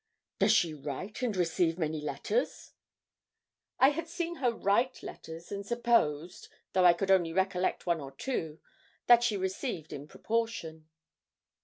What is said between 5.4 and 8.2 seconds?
and supposed, though I could only recollect one or